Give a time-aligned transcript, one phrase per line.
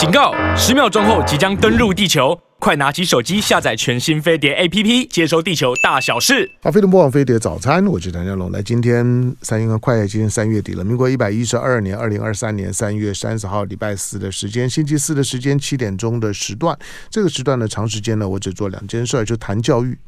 [0.00, 0.32] 警告！
[0.56, 6.50] 十秒钟后即将登陆地球，快拿起手机下载全新飞碟 APP，接收地球大小事。
[6.62, 8.50] 啊，飞碟播放飞碟早餐，我是谭家龙。
[8.50, 16.74] 来，今天三月快，今天三月底了，民国一百一十二年二零二三年三月三十号，礼拜四的时间，星期四的时间，七点钟的时段。
[17.10, 19.98] 这个时段的长时间呢，我只做两件事，就谈教育。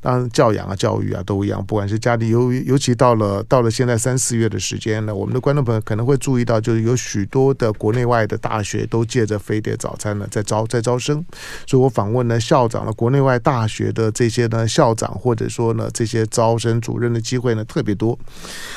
[0.00, 1.64] 当然，教养啊、教育啊都一样。
[1.64, 11.24] 不管是家里，尤尤其到了到了现在三四月的时间呢，我们的观众朋友可能会注意到，就是有许多的国内外的大学都借着飞碟早餐呢，在招在招生。
[11.66, 18.18] 所以我访问呢校长了，国内外大学的这些呢校长，或者说呢这些招生主任的机会呢特别多。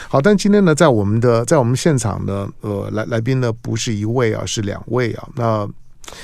[0.08, 5.28] 好，但今天呢，在我们的在我们现场呢，呃，来来宾呢不是一位啊，是两位啊。
[5.36, 5.70] 那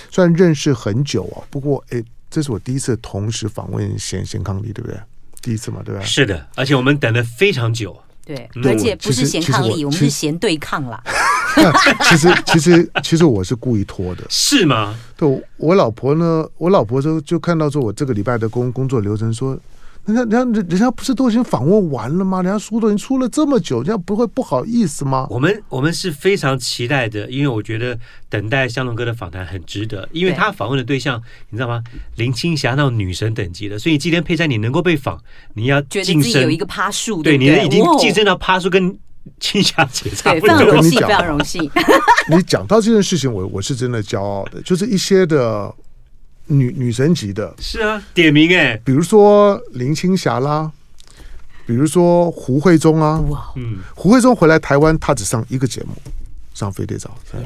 [0.10, 2.02] 虽然认识很久啊，不过诶。
[2.34, 5.00] 这是我第一次同时访问贤贤康利，对不对？
[5.40, 6.02] 第一次嘛，对吧？
[6.02, 7.96] 是的，而且我们等了非常久。
[8.26, 11.00] 对，而且不是嫌抗力，我们是嫌对抗啦。
[12.10, 14.24] 其实，其实，其实我是故意拖的。
[14.32, 14.98] 是吗？
[15.16, 19.56] 对，我老婆呢，我老婆就就看到说我这个礼拜的工工作流程说。
[20.06, 22.42] 人家，人家，人家不是都已经访问完了吗？
[22.42, 25.26] 人家书都已经出了这么久，人家不会不好意思吗？
[25.30, 27.98] 我们，我们是非常期待的，因为我觉得
[28.30, 31.82] 等待香龙哥的访谈很值得，因为他访问的对象，你知道吗？
[32.18, 35.18] 林青霞那种女神等级的，所以今天佩珊你能够被访，
[35.54, 38.98] 你要晋升有一个趴数，对，对，对，你已经晋升到趴数跟
[39.40, 41.72] 青霞姐差不多，非常荣幸，非常荣幸。
[42.30, 45.74] 你讲到这件事情，我我是真的骄傲的，就是一些的。
[46.48, 50.70] 女女神级的，是啊，点名哎，比如说林青霞啦，
[51.66, 55.96] 比如说胡慧中啊，哇，嗯，胡慧中回来台湾，他只上一个节目，
[56.54, 57.42] 上飞碟早餐，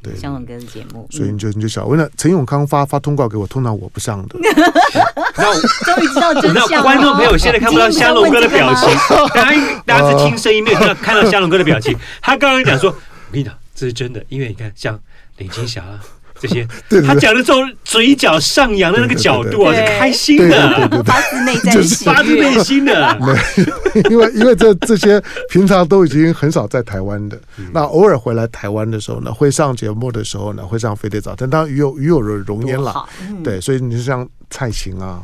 [0.00, 4.38] 对，香龙哥的节目，所以你就你就想问了，陈永康发发通告给我，通常我不上的，
[5.36, 6.80] 那终于知道真相。
[6.82, 8.88] 观众朋友现在看不到香龙哥的表情，
[9.34, 11.98] 大家大家是听声音，没有看到香龙哥的表情。
[12.22, 14.98] 他刚刚讲说，我跟你讲，这是真的，因为你看像
[15.38, 15.82] 林青霞。
[16.40, 16.66] 这些，
[17.06, 23.18] 他讲的时候嘴角上扬的那个角度啊，是开心的，发自内在，就是发自内心的。
[24.10, 27.38] 因为因为这这些平常都已经很少在台湾的，
[27.72, 33.04] 那偶尔回来台湾的时候呢，会上节目的时候呢，会上飞碟早餐，当然与有与有荣焉了。
[33.42, 35.22] 对，所以你是像蔡琴啊，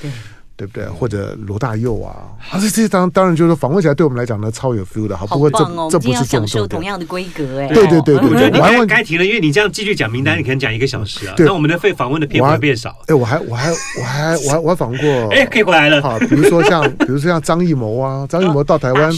[0.00, 0.10] 对。
[0.58, 0.84] 对不对？
[0.86, 5.16] 或者罗大佑啊，啊，这这当当然就是访问起来对我们来讲呢超有 feel 的。
[5.16, 5.58] 好，不过这
[5.88, 6.66] 这不是享受。
[6.66, 7.68] 同样的规格哎。
[7.68, 11.34] 对对对对，我还该提了，因为你这样继续讲名单，你可能讲一个小时啊。
[11.38, 12.92] 那我们的费访问的篇幅变少。
[13.06, 15.08] 哎，我还我还我还我还我还访过。
[15.30, 16.02] 哎，可以回来了。
[16.02, 19.12] 好，比如说像 比如说像张艺谋啊，张艺谋到台湾，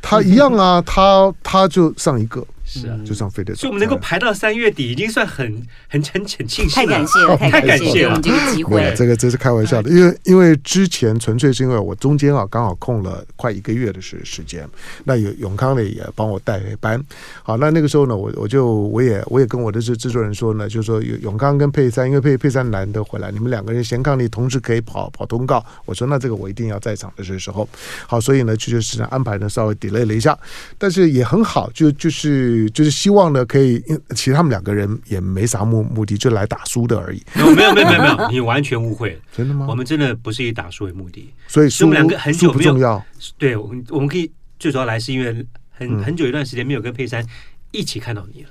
[0.00, 2.42] 他一样啊，他他就上一个。
[2.80, 3.54] 是啊，就这样飞的。
[3.54, 5.46] 所以我们能够排到三月底，已经算很
[5.88, 6.72] 很很很庆幸了。
[6.72, 8.94] 太感谢了，太感谢了，这个机会。
[8.96, 14.68] 这个这是开玩笑的，因为因为之前纯粹是因为我中间啊刚好空了快一个月的时时间，
[15.04, 17.02] 那永永康呢也帮我带班。
[17.42, 25.64] 好，那那个时候呢，我我就我也我也跟我的制制作人说呢，就是说永永康跟佩珊，因为佩佩珊难得回来，你们两个人闲抗力同时可以跑跑通告。
[25.84, 27.68] 我说那这个我一定要在场的这时候。
[28.06, 30.38] 好，所以呢就就是安排呢稍微 delay 了一下，
[30.78, 33.44] 但是也很好，就就是就是希望呢。
[33.44, 37.22] 可以，其实他们两个人也没啥目目的，就来打输的而已。
[37.34, 39.20] 没有没有没有没有， 你完全误会了。
[39.36, 39.66] 真的吗？
[39.68, 42.70] 我们真的不是以打输为目的，所以输我们两个很久没有。
[42.70, 43.04] 重要。
[43.36, 47.24] 对，我们我们可以最主要来是因为很很久一段时间没有跟佩珊
[47.72, 48.50] 一起看到你了。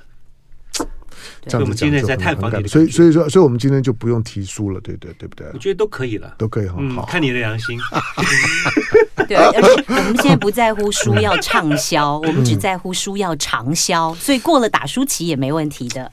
[1.48, 5.48] 这样子我们今天在探访你，所以所以说，所以我们今天就不用提书了，对对对不对？
[5.54, 7.80] 我觉得都可以了，都可以很好，看你的良心。
[9.28, 16.12] 对，而且我们现在不在乎书要畅销， 我们只在乎书要长销，所以过了打书期也没问题的。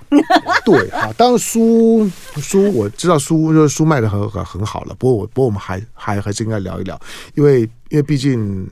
[0.65, 6.99] 对啊，当然书书我知道书就是书卖的很很很好了，不过我不过我们还还还是应该聊一聊，
[7.34, 8.69] 因为因为毕竟。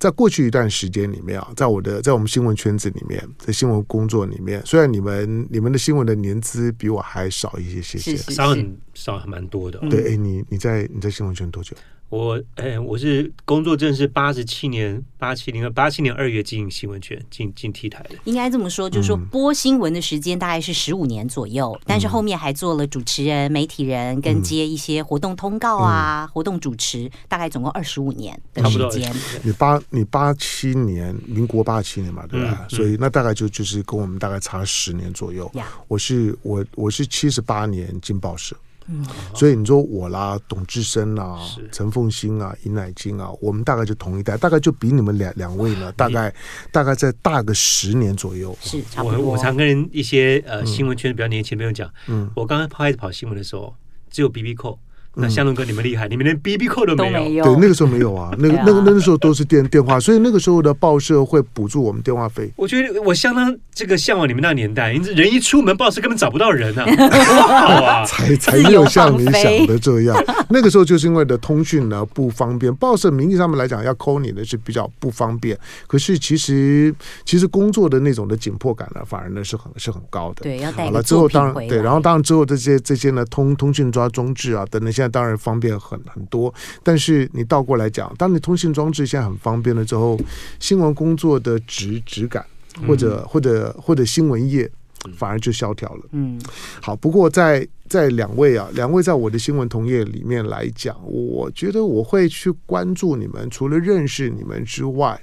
[0.00, 9.78] 在过去一段时间里面啊，在我的在我们新闻圈子里面，在新闻工作里面，虽然你们你们的新闻的年资比我还少一些些，些，少很少还蛮多的。
[9.90, 11.76] 对，哎，你你在你在新闻圈多久？
[12.10, 18.16] 我哎，我是工作证是八十七年八七年八七年二月进新闻圈进进 T 台的。
[18.24, 29.14] 应该这么说，就是说播新闻的时间大概是十五年左右，嗯、但是后面还做了主持人、媒体人，跟接一些活动通告啊、嗯、活动主持，大概总共二十五年的时间。
[29.44, 32.66] 你八你八七年，民国八七年嘛，对吧？
[32.68, 35.48] 嗯、所以那大概就就是跟我们大概差十年左右。
[35.54, 38.56] 嗯、我是我我是七十八年进报社。
[38.92, 41.38] 嗯，所以你说我啦，董志生啊，
[41.70, 46.34] 陈凤兴啊，尹乃金啊，我们大概就同一代，大概就比你们两两位呢，大概
[46.72, 48.56] 大概在大个十年左右。
[48.60, 53.72] 是，我我常跟一些呃新闻圈比较年轻的朋友讲，嗯，我刚刚开始跑新闻的时候，
[54.10, 54.78] 只有 BB Call，
[55.14, 57.44] 那湘龙哥你们厉害，你们连 BB 扣都没有。
[57.44, 62.50] 对，那个时候没有啊， 那个、那个那个时候都是电电话，所以那个时候的报社会补助我们电话费。
[62.56, 66.86] 我觉得我相当这个向往你们那个年代，人一出门报社根本找不到人啊，
[67.66, 70.16] 好啊， 才才没有像你想的这样。
[70.48, 75.58] 那个时候就是因为的通讯呢不方便，报社名义上面来讲要 call 你的是比较不方便，
[75.88, 80.42] 可是其实其实工作的那种的紧迫感呢，反而呢是很是很高的。
[80.42, 86.52] 对，要带好了之后当然对，然后当然之后这些这些呢通通讯抓装置啊等等，现在当然方便很很多。
[86.82, 90.20] 但是你倒过来讲，当你通信装置现在很方便了之后，
[90.58, 92.44] 新闻工作的质质感
[92.86, 94.70] 或者、嗯、或者或者新闻业
[95.16, 96.04] 反而就萧条了。
[96.10, 96.38] 嗯，
[96.82, 105.18] 好，不过在在两位啊，两位在我的新闻同业里面来讲，我觉得我会去关注你们，除了认识你们之外，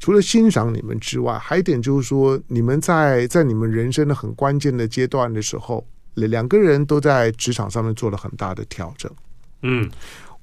[0.00, 5.86] 除了欣赏你们之外，还有一点就是说，你们在在你们人生的很关键的阶段的时候，
[6.16, 9.10] 两个人都在职场上面做了很大的调整。
[9.62, 9.88] 嗯，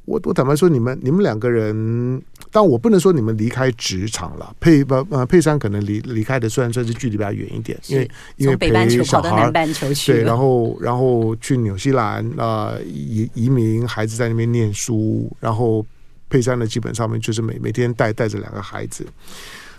[0.06, 2.22] 我我坦白说，你们你们两个人，
[2.52, 4.56] 但我不能说你们离开职场了。
[4.60, 8.70] 佩不呃佩珊可能离离开的虽然算是距离比较远一点，因为因为陪
[9.04, 9.52] 小孩，
[10.14, 15.86] 对，然后然后去纽西兰啊移移民，孩子在那边念书，然后
[16.30, 19.08] 佩珊呢基本上面就是每每天带带着两个孩子，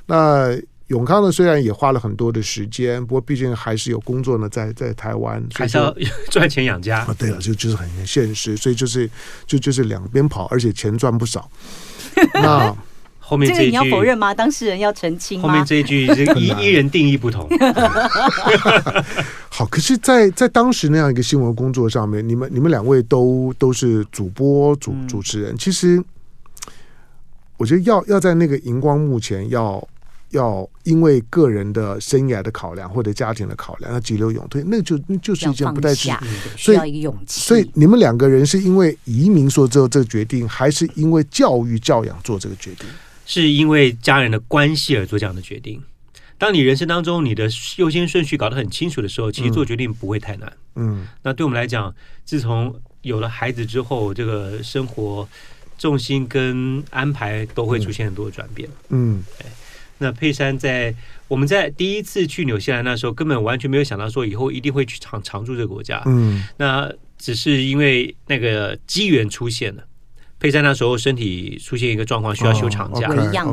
[0.06, 0.56] 那。
[0.88, 5.94] 永康呢，虽然也花了很多的时间，不过毕竟还是有工作呢，在在台湾，还是要
[6.30, 6.98] 赚钱养家。
[7.00, 9.08] 啊，对了，就就是很现实，所以就是
[9.46, 11.50] 就就是两边跑，而且钱赚不少。
[12.34, 12.76] 那
[13.18, 14.34] 后面这，这个你要否认吗？
[14.34, 15.48] 当事人要澄清吗？
[15.48, 17.48] 后面这一句是一一人定义不同。
[19.48, 26.04] 好，可是在，在在当时那样一个新闻工作上面，你们你们两位都都是主播主主持人，嗯、其实
[27.56, 29.82] 我觉得要要在那个荧光幕前要。
[30.34, 36.10] 要因为个人的生涯的考量或者家庭的考量，要急流勇退，那就就是一件不太需
[36.56, 37.40] 需要一个勇气。
[37.40, 42.86] 所以你们两个人是因为移民说之后这个决定，还是因为教育教养做这个决定？
[43.26, 45.82] 是因为家人的关系而做这样的决定。
[46.36, 50.52] 当你人生当中你的优先顺序搞得很清楚的时候，其实做决定不会太难。
[50.74, 51.94] 嗯，那对我们来讲，
[52.24, 55.26] 自从有了孩子之后，这个生活
[55.78, 58.68] 重心跟安排都会出现很多的转变。
[58.88, 59.46] 嗯，对。
[59.98, 60.94] 那佩珊在
[61.28, 66.02] 我们在第一次去纽西兰那时候，根本完全没有想到说以后一定会去常常驻这个国家。
[66.06, 69.82] 嗯，那只是因为那个机缘出现了。
[70.44, 73.08] 佩珊那时候身体出现一个状况，需要休长假。
[73.08, 73.48] 我一样，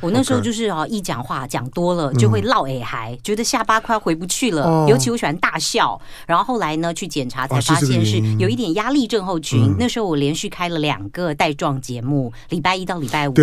[0.00, 4.86] 我那时候就是啊，一讲话讲多了就会落耳还，觉得下巴快回不去了。
[4.88, 6.00] 尤其我喜欢大笑。
[6.24, 9.74] 然后后来呢，去检查才发现是有一点压力症候群。
[9.76, 13.34] 那时候我连续开了两个带状节目，礼拜一到礼拜五，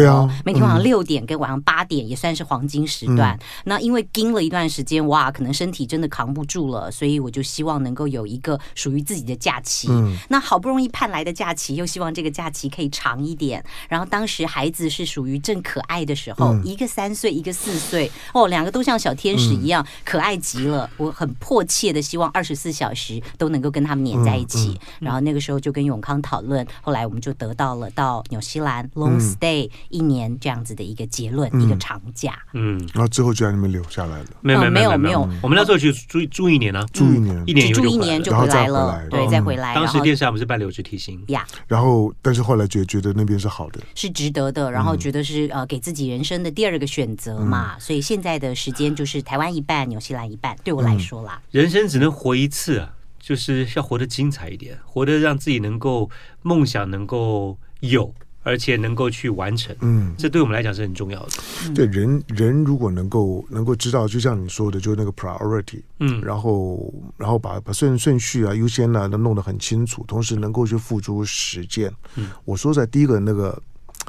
[0.46, 3.38] 每天晚上六点跟晚上八点也算是黄金时段。
[3.66, 9.90] 那因为盯了一段时间，哇，可能身体真的扛不住了，所以我就希望能够有一个属于自己的假期。
[10.30, 12.93] 那好不容易盼来的假期，又希望这个假期可以。
[12.94, 20.90] 长一点，然后当时孩子是属于正可爱的时候，一个三岁，一个四岁，哦，两个都像小天使一样可爱极了。
[20.98, 24.80] 我很迫切的希望二十四小时都能够跟他们黏在一起。
[25.00, 32.38] 然后那个时候就跟永康讨论，后来我们就得到了到纽西兰 long stay 一年这样子的一个结论，一个长假。
[32.54, 34.26] 嗯，然后之后就让你们留下来了。
[34.42, 39.74] 没有没有没有，我们那时候去住住一年呢，住一年，一年住一年就回来了，对，再回来。
[39.74, 41.24] 当时电视台不是办留职提薪？
[41.28, 56.10] 呀，然后但是后来觉觉得那边是好的，是值得的，然后觉得是呃给自己人生的第二个选择嘛，所以现在的时间就是台湾一半，纽西兰一半，对我来说啦，人生只能活一次啊，就是要活得精彩一点，活得让自己能够
[56.42, 58.14] 梦想能够有。
[58.44, 61.30] 而且能够去完成，嗯，这对我们来讲是很重要的。
[61.74, 71.90] 对人，人如果能够能够知道，就像你说的，就是那个 priority，嗯，然后然后把把顺顺序啊、优先呢、啊，都弄得很清楚，同时能够去付诸实践。
[72.16, 73.58] 嗯，我说在第一个那个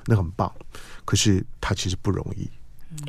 [0.07, 0.53] 那很棒，
[1.05, 2.49] 可是他其实不容易，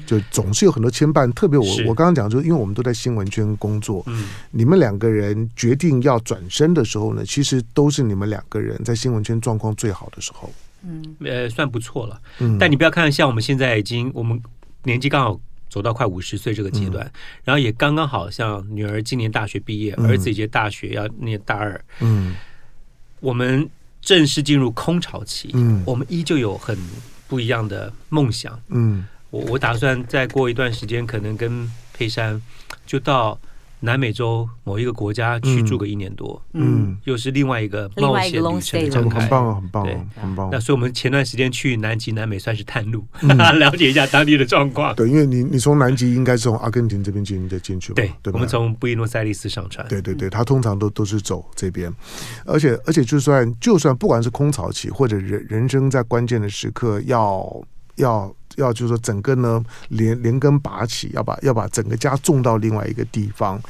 [0.05, 1.31] 就总是有很多牵绊。
[1.33, 10.53] 特别我我刚刚讲，就因为我们都在新闻圈工作，嗯，你们两个人决定要转身的时候呢，其实都是你们两个人在新闻圈状况最好的时候。
[10.85, 12.21] 嗯，呃，算不错了。
[12.39, 14.39] 嗯，但你不要看，像我们现在已经，我们
[14.83, 17.11] 年纪刚好走到快五十岁这个阶段，嗯、
[17.43, 21.83] 然后也刚刚好像女儿今年大学毕业，嗯、儿子已经大学要念大二。
[21.99, 22.35] 嗯，
[23.19, 23.67] 我们
[24.01, 25.49] 正式进入空巢期。
[25.53, 26.77] 嗯，我们依旧有很
[27.27, 28.61] 不一样的梦想。
[28.69, 32.39] 嗯，我我打算再过一段时间，可能跟佩珊
[32.85, 33.39] 就到
[33.79, 40.49] 南美洲某一个国家去住个一年多，嗯，又是另外一个冒险旅程的展开，很棒啊，很棒对，很棒。
[40.51, 44.95] 那所以我们前段时间去南极、南美算是探路， 了解一下当地的状况。
[44.95, 49.87] 对，因为你你从南极应该是从阿根廷这边进的进去嘛，对，对，我们从布宜诺斯艾利斯上船。
[49.87, 51.93] 对对对，他通常都都是走这边，
[52.45, 57.63] 而且而且就算就算不管是空巢期或者人人生在关键的时刻要
[57.97, 58.33] 要。
[58.55, 63.61] 要就是说，整个呢连连根拔起，要把要把整个家种到另外一个地方。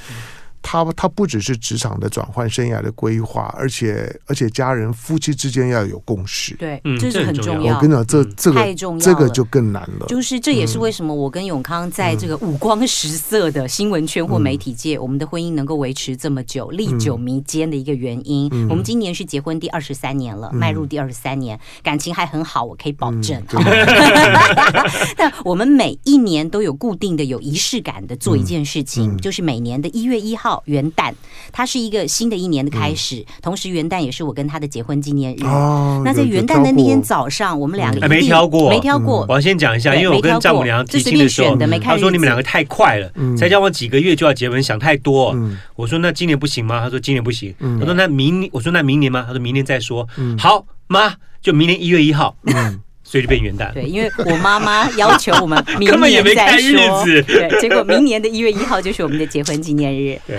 [0.67, 6.55] 他他不只是职场的转换、生涯的规划，而且而且家人夫妻之间要有共识。
[6.55, 7.75] 对，这是很重要。
[7.75, 10.07] 我跟你讲，这这个太重要这个就更难了。
[10.07, 18.49] 就是这也是为什么我跟永康在这个五光十色的新闻圈或媒体界，我们的婚姻能够维持这么久、历久弥坚的一个原因。
[18.67, 23.39] 我们今年是结婚第二十三年了，迈入第二十三年，感情还很好，我可以保证。
[25.15, 30.54] 但我们每一年都有固定的、有仪式感的做一件事情，就是每年的一月一号。
[30.65, 31.13] 元旦，
[31.51, 35.43] 它是一个新的一年的开始，嗯、同时元旦也是我跟他的结婚纪念日。
[35.43, 39.25] 哦，那在元旦的那天早上，我们两个还没挑过，没挑过。
[39.27, 45.31] 我要先讲一下，因为我跟丈母娘提亲的时候，他说你们两个太快了，嗯、才交往几个月就要结婚，想太多。
[45.35, 46.79] 嗯、我说那今年不行吗？
[46.81, 47.53] 他说今年不行。
[47.59, 49.23] 嗯、他说那明年，我说那明年吗？
[49.25, 50.07] 他说明年再说。
[50.17, 52.35] 嗯、好，妈，就明年一月一号。
[53.05, 53.71] 嗯所以就变元旦。
[53.71, 57.05] 对，因为我妈妈要求我们 明年再说。
[57.05, 60.19] 对，结果明年的一月一号就是我们的结婚纪念日。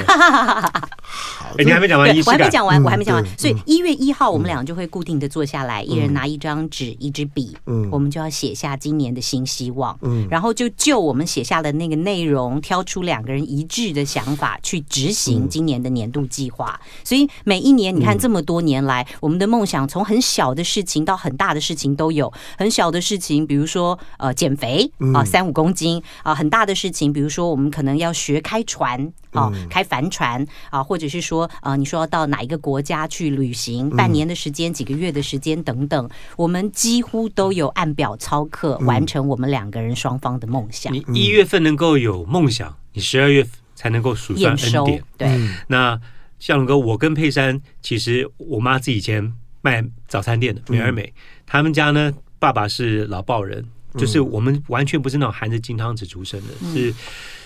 [1.17, 3.25] 好，你还没讲完，我还没讲完，我还没讲完。
[3.39, 16.79] 所以一月一号，我们俩就会固定的坐下来，一人拿一张纸、一支笔，嗯，我们就要写下今年的新希望，嗯，然后就就我们写下的那个内容，挑出两个人一致的想法去执行今年的年度计划。
[17.03, 22.33] 所以每一年，你看这么多年来，我们的梦想从很小的事情到很大的事情都有。
[22.59, 40.93] 很小的事情，比如说呃减肥啊，三五公斤啊；很大的事情，比如说我们可能要学开船啊，开帆船啊，或者是说啊，你说要到哪一个国家去旅行，半年的时间、几个月的时间等等，我们几乎都有按表操课，完成我们两个人双方的梦想。
[40.93, 45.03] 你一月份能够有梦想，你十二月才能够数算恩典。
[45.17, 46.01] 对，那
[46.39, 49.33] 向龙哥，我跟佩珊，其实我妈自己以前
[49.63, 51.13] 卖早餐店的美而美，
[51.47, 52.13] 他们家呢。
[52.39, 53.65] 爸爸是老报人，
[53.97, 56.95] 就是我们完全不是那种含着金汤匙出生的，嗯、是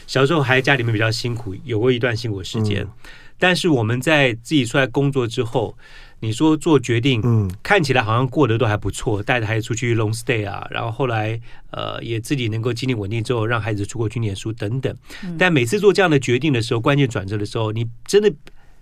[0.09, 2.83] 小时候还家里面比较辛苦，有过一段辛苦的时间。
[2.83, 2.91] 嗯、
[3.41, 5.77] 但是我们在自己出来工作之后，
[6.21, 11.41] 你说做决定，嗯，看起来好像过得都还不错，带着孩子出去 long stay 啊，然后后来
[11.73, 14.95] 呃也自己能够经济稳定之后，让孩子出国去念书等等。
[15.25, 18.33] 嗯、但每次做这样的决定的时候，关键转折的时候，你真的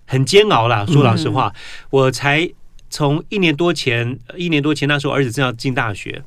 [0.05, 0.85] 很煎熬啦。
[0.85, 2.47] 说老实话，嗯、我才。
[2.91, 6.23] 从一年多前，一年多前那时候，儿子正要进大学，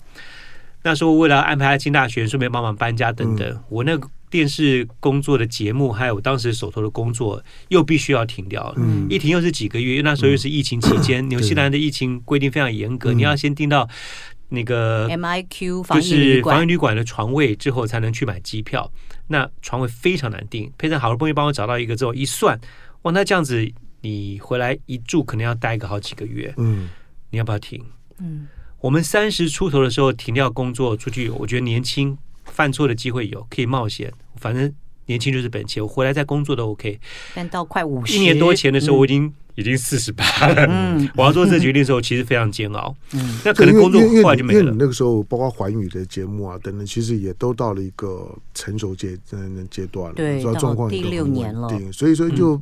[0.85, 8.75] 那时候为了安排他进大学，顺便帮忙搬家等等，嗯、我那个电视工作的节目，还有我当时手头的工作，又必须要停掉。
[8.79, 13.87] 嗯，一停又是几个月，因为那时候又是疫情期间，纽、嗯、西兰的疫情规定非常严格，嗯、你要先订到
[14.49, 18.91] 那个 MIQ 就是防疫旅馆的床位之后，才能去买机票。
[19.29, 22.59] 那床位非常难订，佩珊好不容易帮我找到一个之后，一算，
[23.03, 23.71] 哇，那这样子。
[24.05, 26.53] 你回来一住，可能要待个好几个月。
[26.57, 26.89] 嗯，
[27.31, 27.81] 你要不要停？
[28.19, 28.49] 嗯，
[28.81, 34.71] 我们三十出头的时候停掉工作出去，我觉得年轻犯错的机会有，可以冒险，反正
[35.07, 35.83] 年轻就是本钱。
[35.83, 37.01] 我回来再工作都 OK。
[37.35, 39.25] 但到快五十，一年多前的时候，我已经。
[39.25, 40.67] 嗯已经四十八了。
[40.67, 42.97] 嗯，我要做这决定的时候，其实非常煎熬。
[43.13, 44.61] 嗯，那可能工作后来就没了。
[44.61, 49.37] 因为你那个时候，包括环宇的节目啊等等，其实也都到了一个成熟阶阶
[49.71, 50.15] 阶段了。
[50.15, 51.69] 对，到状况第六年了。
[51.93, 52.59] 所以说，就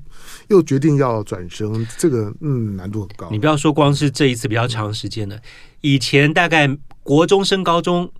[0.49, 3.29] 又决定要转生，这个嗯难度很高。
[3.31, 5.41] 你不要说光是这一次比较长时间的，
[5.83, 6.69] 以前大概
[7.05, 8.11] 国中升高中、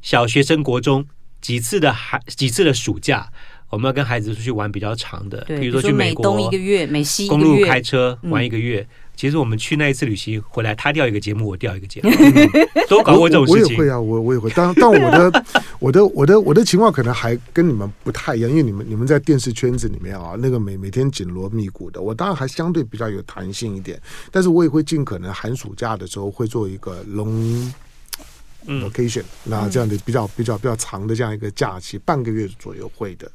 [0.00, 1.04] 小学生国中
[1.42, 3.28] 几次的寒几次的暑假。
[3.68, 8.86] 我们要跟孩子出去玩比较长的，比如说去美国一个月，美西公路开车玩一个月。
[9.16, 12.10] 其实我们去那一次旅行回来，他掉一个节目，我掉一个节目，
[12.86, 13.78] 都搞过这种事情。
[13.78, 14.50] 我也会啊，我我也会。
[14.54, 15.44] 但但我的
[15.80, 23.98] 我的我的我的情况可能还跟你们不太一样，因为你们你们在电视圈子里面啊，那个每每天紧锣密鼓的，我当然还相对比较有弹性一点。
[24.30, 27.72] 但是我也会尽可能寒暑假的时候会做一个 long。
[28.66, 33.30] location，那这样的比较比较比较长的这样一个假期，半个月左右会的。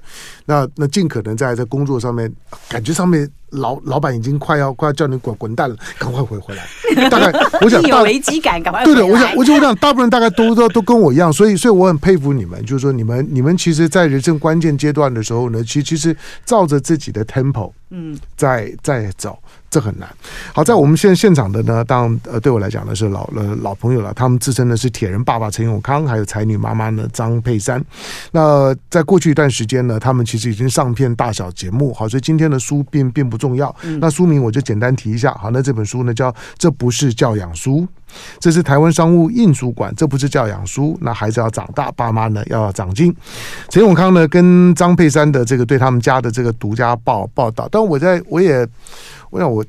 [0.46, 2.34] 那那尽可能在在工作上面，
[2.70, 7.10] 感觉上面老老板已经快要快要叫你滚滚蛋了，赶快回回来。
[7.10, 19.38] 大概 我想有危机感，赶快对的，我想我就我想，大部分人大概都都都跟我一样，所以所以我很佩服你们，就是说你们你们其实，在人生关键阶段的时候呢，其其实照着自己的 tempo，嗯，在在走。
[19.70, 20.08] 这很难。
[20.54, 24.14] 好，在我们现在现场的呢，当然呃，对我来讲呢是老了老朋友了。
[24.14, 27.84] 他们自称的是铁人爸爸陈永康，还有才女妈妈呢张佩珊。
[28.32, 31.94] 那在过去一段时间呢，他们其实已经上片大小节目。
[31.94, 33.74] 好，所以今天的书并并不重要。
[34.00, 35.34] 那书名我就简单提一下。
[35.36, 37.82] 好，那这本书呢叫《这不是教养书》，
[38.40, 39.94] 这是台湾商务印书馆。
[39.96, 43.16] 这不是教养书，那孩子要长大，爸妈呢要长进。
[43.70, 48.68] 陈永康呢跟张佩珊的这个对他们家的这个独家报报道，但我在我也。
[49.30, 49.62] 我想我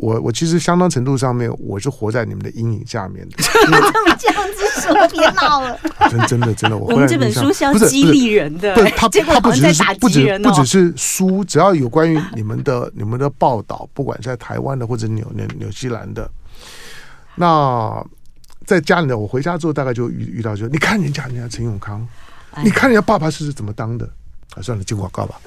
[0.00, 3.36] 我我其实相当程度上面我是活在你们的阴影下面的。
[3.42, 3.70] 这
[4.06, 5.08] 么这样子说？
[5.08, 5.78] 别闹了。
[6.10, 8.74] 真真的真的，我我们这本书是要激励人的。
[8.74, 16.28] 对，他 他不只是不只不只是书，只要有关于你们的你们的报道，不管在台湾的或者纽纽纽西兰的，
[17.34, 18.02] 那
[18.64, 22.06] 在家里呢，我回家之后大概就遇遇到就，你看人家人家陈永康，
[22.64, 24.08] 你看人家爸爸是怎么当的？
[24.56, 25.40] 啊，算了，进广告吧。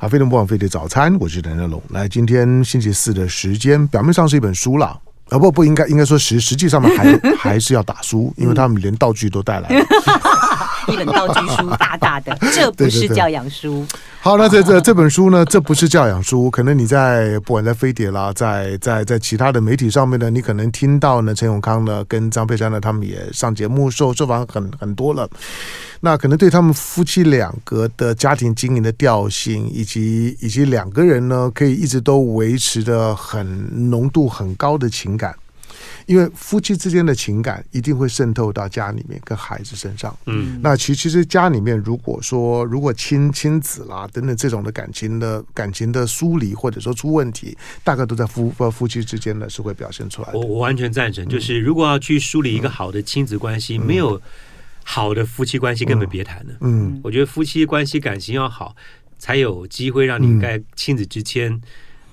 [0.00, 1.82] 好，非常不枉费的早餐，我是梁德龙。
[1.90, 9.84] 来，今天星期四的时间，表面上是一本书啦，啊不不应该，应该说实实际上面还 还是要打书，因为他们连道具都带来了，
[10.88, 13.86] 一本道具书，大大的， 这不是教养书。
[14.22, 25.28] 好，那这这这本书呢，这不是教养书，可能你在不管在飞碟啦，在在在其他的媒体上面呢，你可能听到呢，陈永康呢跟张佩珊呢，他们也上节目受受访很很多了。
[26.02, 35.34] 那可能对他们夫妻两个的家庭经营的调性，以及以及两个人呢，可以一直都维持着很浓度很高的情感，
[36.10, 40.12] 因为夫妻之间的情感一定会渗透到家里面跟孩子身上。
[40.26, 50.38] 嗯，那其其实家里面如果说如果亲亲子啦等等这种的感情的感情的疏离或者说出问题，大概都在夫夫妻之间呢是会表现出来的。
[50.40, 54.20] 我我完全赞成，就是如果要去梳理一个好的亲子关系，嗯、没有。
[54.82, 56.54] 好的夫妻关系根本别谈了。
[56.62, 58.74] 嗯，我觉得夫妻关系感情要好，
[59.18, 61.62] 才有机会让你在亲子之间，嗯、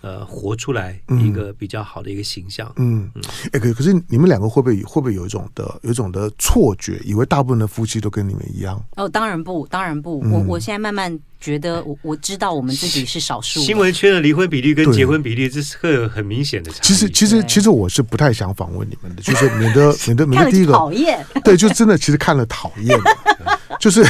[0.01, 2.71] 呃，活出来一个比较好的一个形象。
[2.77, 3.21] 嗯嗯。
[3.51, 8.81] 哎，可可是你们两个会不会会不会有一种的有一种的错觉，以为大部分的夫妻都跟你们一样？
[8.95, 10.21] 哦，当然不，当然不。
[10.23, 13.59] 嗯、我我现在慢慢觉得，我我知道我们自己是少数。
[13.59, 16.81] 新闻圈的离婚比例跟结婚比例，这是会有很明显的差异。
[16.81, 21.25] 其实其实其实我是不太想访问你们的，就是免得 免得免得第一个讨厌。
[21.43, 22.99] 对，就真的其实看了讨厌。
[23.79, 24.03] 就是，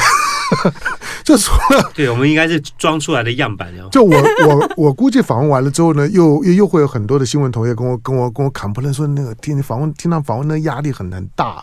[1.22, 3.68] 就除了对，我们应该是装出来的样板。
[3.92, 4.16] 就我
[4.46, 11.62] 我我估计访问完了之后呢，又又又会有很多的新闻同业跟我跟我跟我砍破了，说那个听你访问听到访问那压力很很大。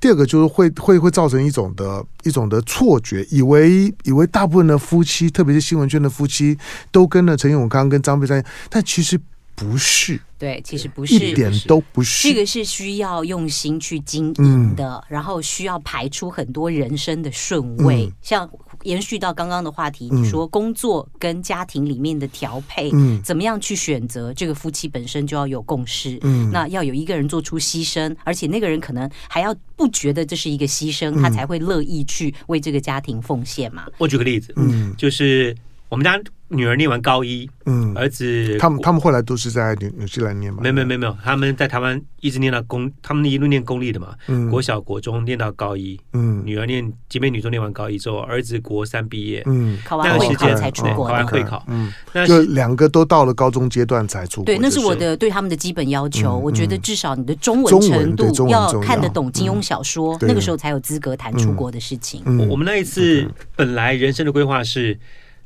[0.00, 6.56] 第二个就是会会会造成一种的一种的错觉，以为以为大部分的夫妻，特别是新闻圈的夫妻，
[6.90, 9.20] 都跟了陈永康跟张佩珊，但其实。
[9.58, 12.28] 不是，对，其实不是，一点都不是。
[12.28, 18.04] 这个是需要用心去经营的，嗯、然后需要排出很多人生的顺位。
[18.04, 18.46] 嗯、像
[18.86, 24.32] 延续到刚刚的话题，嗯、你说工作跟家庭里面的调配，嗯、怎么样去选择？
[24.32, 33.86] 这个夫妻本身就要有共识，嗯，那要有一个人做出牺牲，而且那个人可能还要不觉得这是一个牺牲，嗯、他才会乐意去为这个家庭奉献嘛。
[33.98, 35.54] 我举个例子，嗯，就是
[35.88, 36.18] 我们家。
[36.48, 40.60] 女儿念完高一，嗯，儿子他们他们后来都是在纽纽西兰念吗？
[40.62, 51.92] 没有没有没有，他们在台湾一直念到公，他们一路念公立的嘛，嗯，国小国中念到高一，嗯，女儿念姐妹女中念完高一之后，儿子国三毕业，嗯，考完会考才出国，考完会考，嗯，
[52.26, 54.44] 就两个都到了高中阶段才出国。
[54.44, 56.36] 对，那是我的对他们的基本要求。
[56.38, 62.22] 我觉得至少你的中文程度要看得懂金庸小说，那个时候才有资格谈出国的事情。
[62.48, 64.96] 我们那一次本来人生的规划是。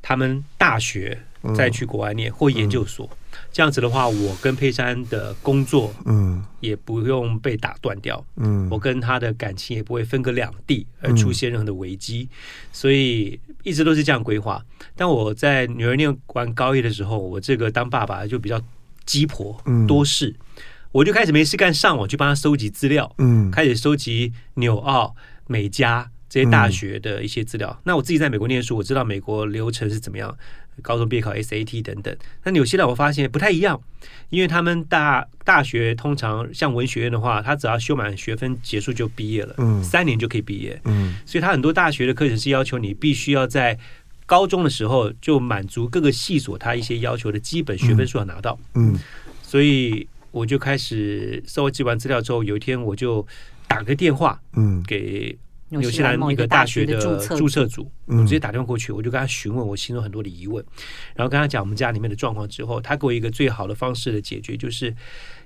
[0.03, 1.19] 他们大学
[1.55, 3.09] 再去国外念或研究所，
[3.51, 12.29] 这样子的话，我跟佩珊的工作，嗯，也不用被打断掉，嗯，我跟他的感情也不会分隔两地而出现任何的危机，
[12.73, 14.63] 所以一直都是这样规划。
[14.95, 18.61] 但我在女儿念完高一的时候，我这个当爸爸就比较
[19.07, 19.59] 鸡婆
[19.89, 20.35] 多事，
[20.93, 25.15] 我就开始没事干，上网去帮他收集资料，嗯，开始收集纽澳
[25.47, 26.11] 美加。
[26.31, 30.35] 这些大学的一些资料，嗯、那我自己在美国念书，我知道美国流程是怎么样，
[30.81, 32.17] 高中毕业考 SAT 等等。
[32.45, 33.79] 那纽西兰我发现不太一样，
[34.29, 43.77] 因为他们大大学通常像文学院的话，他只要修满学分结束就毕业了，嗯，三年就可以毕业，嗯，所以他很多大学的课程是要求你必须要在
[44.25, 48.99] 高中的时候就满足各个系所他一些要求的基本学分数要拿到，嗯，嗯，
[49.43, 53.27] 所以我就开始收集完资料之后，有一天我就
[53.67, 55.37] 打个电话，嗯，给。
[55.71, 56.99] 纽西兰一个大学的
[57.37, 60.65] 注册组，我直接打电话过去，我就跟他询问我心中很多的疑问，
[61.15, 64.95] 然后跟他讲我们家里面的状况之后，他给我一个最好的方式的解决，就是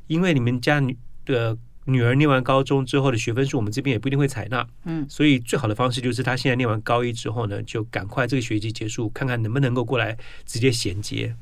[0.06, 11.34] 因为你们家女的女儿念完高中之后的学分数，我们这边也不一定会采纳，嗯，所以最好的方式就是他现在念完高一之后呢，就赶快这个学期结束，看看能不能够过来直接衔接。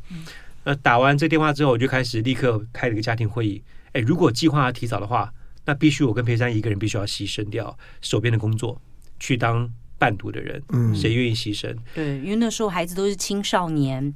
[0.64, 3.62] 那打完这电话之后，我就开始立刻开了一个家庭会议。
[3.92, 5.32] 哎，如果计划要提早的话，
[5.64, 8.80] 那必须我跟佩珊一个人必须要牺牲掉手边的工作，
[9.20, 10.62] 去当伴读的人。
[10.70, 11.74] 嗯，谁愿意牺牲？
[11.94, 14.12] 对，因为那时候孩子都是青少年，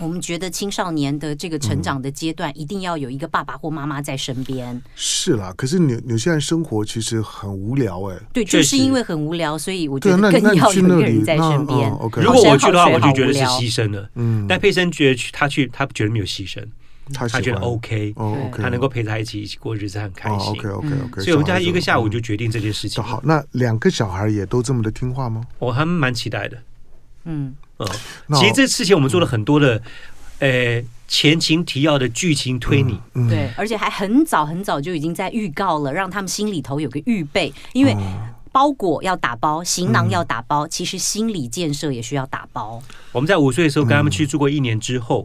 [0.00, 4.74] 我们觉得青少年的这个成长的阶段，一定要有一个爸爸或妈妈在身边。
[4.74, 8.16] 嗯、是啦，可是你你现在生活其实很无聊哎。
[8.32, 11.90] 对，就是因为很无聊，所以我觉得更要有一个人在身边。
[11.90, 14.08] 哦 okay、如果我去的话，我就觉得是牺牲了。
[14.14, 16.64] 嗯，但佩珊觉得去他去，他觉得没有牺牲。
[17.14, 18.12] 他觉得 OK，
[18.52, 20.50] 他能够陪他一起一起过日子，很开心。
[20.50, 23.02] OK OK OK，所以我们家一个下午就决定这件事情。
[23.02, 25.44] 好，那两个小孩也都这么的听话吗？
[25.60, 26.58] 我还蛮期待的。
[27.24, 27.86] 嗯嗯，
[28.34, 29.80] 其实这事情我们做了很多的，
[30.40, 32.98] 呃，前情提要的剧情推理。
[33.28, 37.96] 对，而且还很早很早就已经在预告了，让他们心里头有个预备，因为
[38.50, 42.82] 包裹要打包，行囊要打包，其实心理建设也需要打包。
[43.12, 45.24] 我们在五岁的时候跟他们去住过一年之后。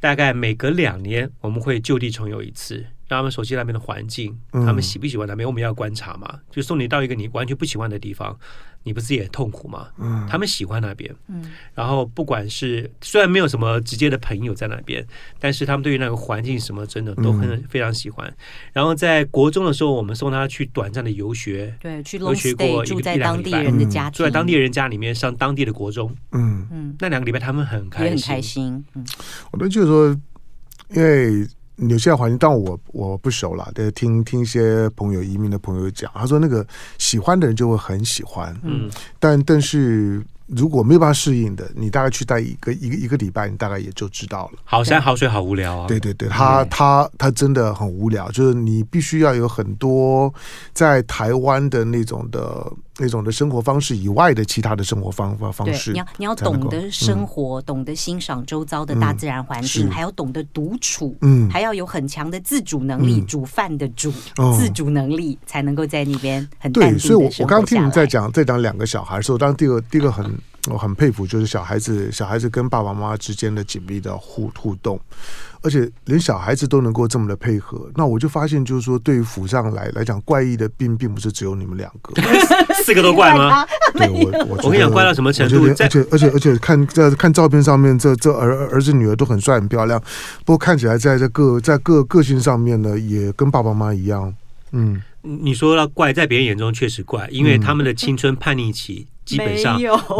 [0.00, 6.40] 大概每隔两年，我们会就地重游一次，让他们熟悉那边的环境，他们喜不喜欢那边，我们要观察嘛。
[6.50, 8.36] 就送你到一个你完全不喜欢的地方，
[8.82, 9.88] 你不是也很痛苦吗？
[9.98, 15.06] 嗯，他们喜欢那边，嗯，然后不管是虽然没有什么直接的朋友在那边，
[15.38, 18.32] 但是他们对于那个环境什么真的都很非常喜欢。
[18.72, 26.66] 然后在国中的时候，我们送他去短暂的游学，对，去 long stay 住在当地人的家，住在当地人家里面上当地的国中，嗯。
[26.70, 29.06] 嗯，那两个礼拜他们很开心，很开心，嗯，
[29.50, 30.20] 我都就是说，
[30.94, 31.46] 因为。
[31.80, 33.70] 纽西兰环境，但我我不熟了。
[33.74, 36.66] 得听听一些朋友移民的朋友讲，他说那个
[36.98, 44.58] 喜欢的人就会很喜欢，嗯，但但是如果没有办法适应的，你大概去待一个一个一个礼拜，你大概也就知道了。
[44.64, 45.86] 好山好水好无聊啊！
[45.88, 50.32] 对对对，他他他真的很无聊，就是你必须要有很多
[50.72, 52.72] 在台湾的那种的。
[53.00, 66.70] 那种的生活方式以外的其他的生活方方方式，你要你要懂得生活，嗯、懂得欣赏周遭的大自然环境，嗯、还要懂得独处，嗯，还要有很强的自主能力，嗯、煮饭的煮，哦、自主能力才能够在那边很。
[66.70, 70.30] 对，所以我我刚刚听你在讲在讲两个小孩的时候，当然第二个第一个很
[70.70, 74.98] 我很佩服，就是小孩子小孩子跟爸爸妈妈之间的紧密的互互动。
[75.62, 82.14] 而且连小孩子都能够这么的配合，那我就发现，就是说，对于府上来来讲，怪异的病并不是只有你们两个，
[82.82, 83.66] 四个都怪吗？
[83.92, 85.66] 对，我我我跟你讲，怪到什么程度？
[85.66, 90.00] 而且而且而且看在看照片上面，这这儿儿子女儿都很帅很漂亮，
[90.46, 94.34] 不过看起来在这个在个个性上面呢，也跟爸爸妈妈一样。
[94.72, 99.06] 嗯，你说到怪，在别人眼中确实怪，因为他们的青春叛逆期。
[99.30, 99.76] 基本上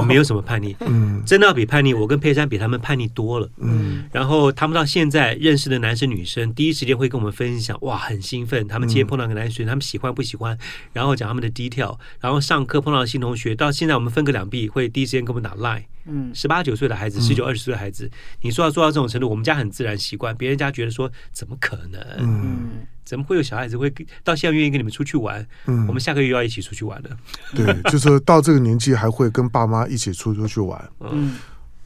[0.07, 0.21] 没有。
[0.31, 10.57] 什么叛逆，嗯，真的要比叛逆，我跟佩珊比他们叛逆多了，嗯，然后他们到现在认识的男生女生，第一时间会跟我们分享，哇，很兴奋，他们今天碰到个男生，他们喜欢不喜欢，
[10.93, 15.83] 然后讲他们的 detail，然后上课碰到新同学，到现在我们分隔两地，会第一时间跟我们打 line。
[16.07, 18.09] 嗯，十八九岁的孩子，十九二十岁的孩子，
[18.43, 22.01] 你说要做到这种程度，我们家很自然习惯，别人家觉得说怎么可能？
[22.19, 23.93] 嗯，怎么会有小孩子会
[24.23, 25.45] 到现在愿意跟你们出去玩？
[25.67, 27.11] 嗯，我们下个月又要一起出去玩了。
[27.57, 30.89] 对， 就是到这个年纪还会跟爸妈一起出出去玩。
[31.01, 31.35] 嗯，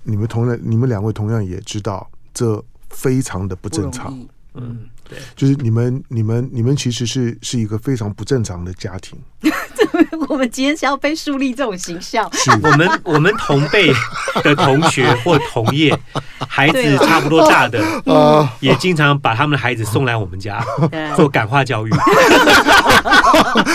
[0.02, 4.14] 你们同样，你们两位同样也知道，这非常的不正常。
[4.54, 9.18] 嗯，对，就是你们、你们、你们其实是是一个非常不正常的家庭。
[10.28, 12.28] 我们今天是要被树立这种形象。
[12.32, 13.92] 是 我们我们同辈
[14.42, 15.96] 的同学或同业，
[16.48, 20.64] 孩子差不多大的，啊、也经常把他们的孩子送来我们家
[21.14, 21.90] 做感化教育。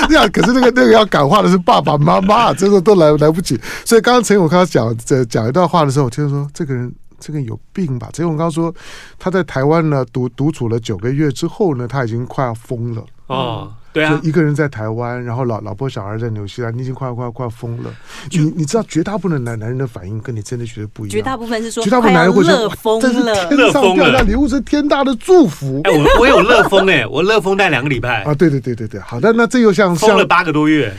[0.08, 3.60] 这样，可是那个那个要感化的是爸爸妈妈，这个都来来不及。
[3.86, 8.10] 所以刚刚陈永康讲这讲一段话的时候，我听说这个人这个有病吧？
[8.14, 8.74] 陈永刚说
[9.18, 13.04] 他在台湾呢独独处了九个月之后呢，他已经快要疯了。
[13.28, 13.76] 啊。
[14.00, 17.94] 对啊，就一个人在台湾，然后老老婆小孩在纽西兰，你已经快快快疯了。
[18.32, 21.12] 你你知道，绝大部分的男男人的反应跟你真的觉得不一样。
[21.12, 25.82] 绝大部分是说，绝大部分男人会说，乐这是天上掉下礼物，是天大的祝福。
[25.84, 28.34] 哎，我我有乐疯哎，我乐疯带两个礼拜啊！
[28.34, 30.94] 对对对对对，好的，那这又像疯了八个多月，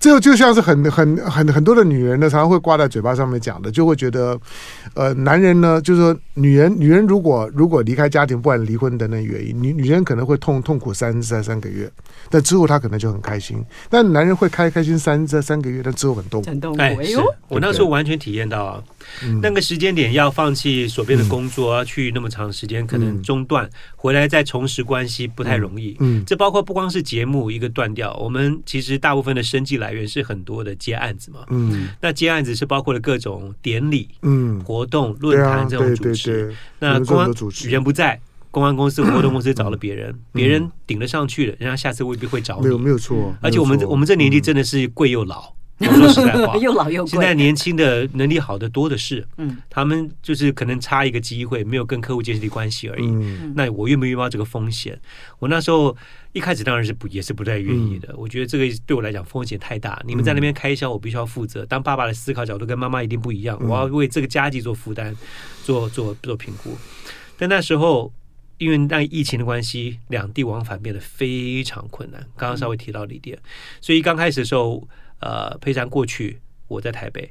[0.00, 4.38] 这又就像是很很很很多的女人呢，常常会挂在嘴巴上面讲的，就会觉得，
[4.94, 11.90] 呃，男人呢，就是说，女人女人如果如果离开家庭，不管离婚等等原因，女女人可能会痛痛苦三三三个月，
[12.30, 13.62] 但之后他可能就很开心。
[13.90, 16.48] 但男人会开开心三这三个月，但之后很痛苦。
[16.48, 16.80] 很痛苦。
[16.80, 18.82] 哎，是我那时候完全体验到啊，
[19.42, 25.96] 那个时间点要放弃所边的工作，要去那么长时间，可能中断回来再重拾关系不太容易。
[25.98, 31.40] 嗯，这包括不光是节目一个断掉，我们其实大部分的生计来源是很多的接案子嘛。
[31.50, 36.54] 嗯，那接案子是包括了各种典礼、嗯活动、论坛这种主持。
[36.78, 37.30] 那公安
[37.64, 38.20] 人不在。
[38.56, 42.62] 公关公司、活动公司找了别人，别人顶了上去了，人家下次未必会找你。
[42.62, 43.36] 没有，没有错。
[43.42, 47.10] 而且我们我们这年纪真的是贵又老，说实在话， 又老又贵。
[47.10, 53.06] 现在年轻的能力好的多的是，嗯，他们就是可能差一个机会，没有跟客户建立关系而已。
[53.54, 54.98] 那我愿不愿意冒这个风险？
[55.38, 55.94] 我那时候
[56.32, 58.14] 一开始当然是不也是不太愿意的。
[58.16, 60.02] 我觉得这个对我来讲风险太大。
[60.06, 61.66] 你们在那边开销，我必须要负责。
[61.66, 65.14] 当爸爸的思考角度跟妈妈一定不一样，我要为这个家计做负担，
[65.62, 66.74] 做做做评估。
[67.36, 68.10] 但那时候。
[68.58, 72.20] 因为那疫情的关系，两地往返变得非常困难。
[72.36, 73.38] 刚刚稍微提到了一点，
[73.80, 74.82] 所以刚开始的时候，
[75.20, 77.30] 呃，佩珊过去，我在台北，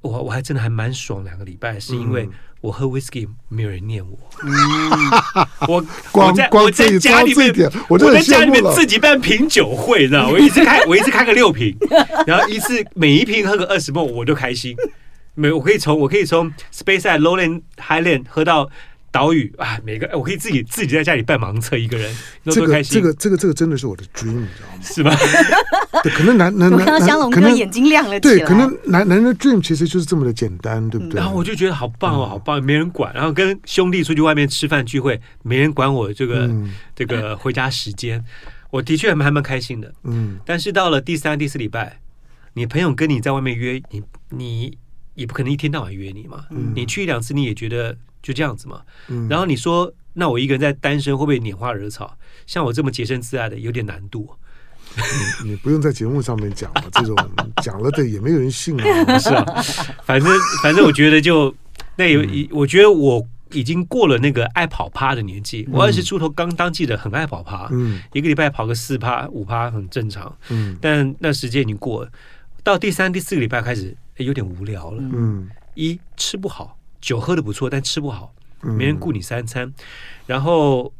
[0.00, 2.26] 我我还真的还蛮爽两个礼拜，是因为
[2.62, 4.50] 我喝 whisky 没有人念我，嗯、
[5.68, 11.76] 我光在我在家里面，我在家里面自己办品酒会，你知道，我一次开我一次开个六瓶，
[12.26, 14.74] 然后一次每一瓶喝个二十泵，我就开心。
[15.34, 18.70] 没，我可以从我可以从 Speyside Lowland Highland 喝到。
[19.16, 22.92] 岛屿啊，每个我可以自己自己在家里办盲测，一个人多开心。
[22.92, 24.82] 这个这个这个真的是我的 dream，你知道吗？
[24.82, 25.16] 是吧？
[26.04, 28.36] 对，可能男男男香龙哥眼睛亮了起来。
[28.36, 31.18] 对，可能男男人的 dream 其实就是这么的简单，对不对？
[31.18, 33.10] 然后我就觉得好棒哦，好棒，没人管。
[33.14, 36.50] 然后跟兄弟出去外面吃饭聚会，没人管我这个
[36.94, 38.22] 这个 回家时间，
[38.70, 39.90] 我的确还蛮还蛮开心的。
[40.04, 42.00] 嗯，但是到了第三、第四礼拜，
[42.52, 44.76] 你朋友跟你在外面约你，你
[45.14, 46.44] 也不可能一天到晚约你嘛。
[46.74, 47.96] 你去一两次，你也觉得。
[48.26, 48.82] 就这样子嘛，
[49.30, 52.18] 然后你说，那我一个人在单身会不会拈花惹草？
[52.44, 54.28] 像我这么洁身自爱的，有点难度。
[55.44, 57.14] 你你不用在节目上面讲了，这种
[57.62, 58.84] 讲了的也没有人信啊。
[59.16, 59.44] 是啊，
[60.02, 60.28] 反正
[60.60, 61.54] 反正我觉得就
[61.94, 65.68] 那有，我觉得我已经过了那个爱跑趴的年纪。
[65.70, 72.10] 我二十出头刚当记者，很爱跑趴，嗯，一个礼拜跑个四趴五趴很正常，嗯，但那时间已经过了，
[72.64, 76.75] 到第三第四个礼拜开始，有点无聊了，嗯，一吃不好。
[77.06, 79.74] 酒喝的不错，但吃不好，没人顾你三餐，嗯、
[80.26, 80.92] 然后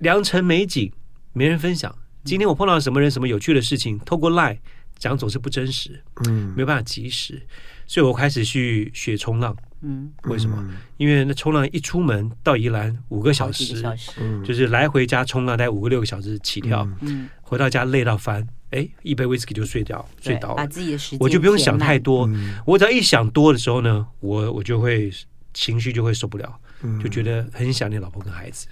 [0.00, 0.92] 良辰美景
[1.32, 1.96] 没人分享。
[2.24, 4.58] 今天我碰到什么人，什么有趣的事情，透过 Line
[4.98, 7.40] 讲总是不真实，嗯，没有办法及时，
[7.86, 10.58] 所以我开始去学冲浪，嗯，为什么？
[10.60, 14.10] 嗯、因为那冲浪一出门到宜兰五个小时，小时。
[14.44, 25.10] 就是来回加冲浪，大概五个六个小时起跳，嗯，回到家累到翻，哎，一杯 whisky 就睡掉，睡倒了，把自己的时间我就不用想太多，嗯、我只要一想多的时候呢，我我就会。
[25.56, 26.60] 情绪就会受不了，
[27.02, 28.66] 就觉得很想念老婆跟孩子，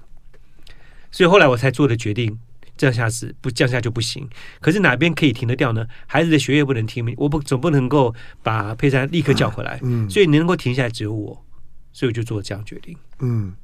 [1.10, 2.38] 所以后来我才做的决定，
[2.76, 4.28] 这样下子不降下就不行。
[4.60, 5.86] 可是哪边可以停得掉呢？
[6.06, 11.42] 孩子的学业不能停，我不总不能够把佩珊立刻叫回来，嗯，所以能够停下来只有我，
[11.90, 12.94] 所以我就做这样决定。
[13.20, 13.54] 嗯，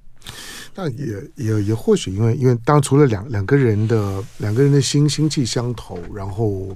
[0.75, 6.75] 那也也也或许因为因为当除了两两个人的两个人的心心气相投，然后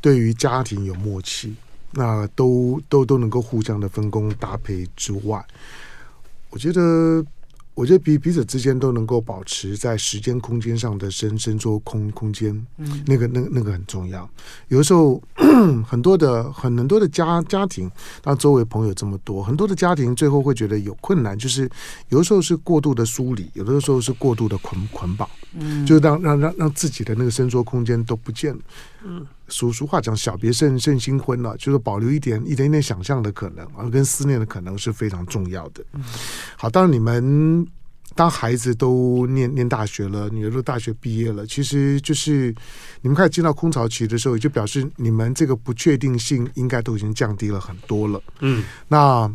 [0.00, 1.54] 对于家庭有默契。
[1.92, 5.44] 那都都都能够互相的分工搭配之外，
[6.50, 7.24] 我觉得，
[7.74, 14.28] 我觉得彼彼此之间都能够保持在时间空间上的伸伸缩空空间，嗯，那个那那个很重要。
[14.68, 15.20] 有的时候
[15.86, 17.90] 很多的很很多的家家庭，
[18.22, 21.68] 当周围朋友这么多，很多的家庭最后会觉得有困难，就是
[22.08, 28.60] 有的时候是过度的梳理，有的时候是过度的捆捆绑，嗯，就是让让让让自己的那个伸缩空间都不见了，
[29.04, 29.26] 嗯。
[29.48, 35.84] 俗俗话讲，小别胜胜新婚了，就是保留一点一点一点想象的可能，而跟思念的可能是非常重要的。
[36.56, 37.66] 好，当你们
[38.14, 42.54] 当孩子都念念大学了，女儿都大学毕业了，其实就是
[43.00, 48.22] 你们开始进到空巢期的时候，也就表示你们这个不确定性应该都已经降低了很多了。
[48.40, 49.30] 嗯，那。